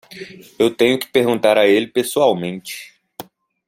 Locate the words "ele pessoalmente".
1.67-2.99